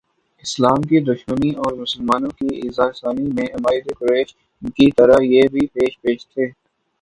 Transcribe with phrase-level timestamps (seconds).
[0.43, 4.33] اسلام کی دشمنی اورمسلمانوں کی ایذارسانی میں عمائد قریش
[4.71, 6.45] کی طرح یہ بھی پیش پیش تھے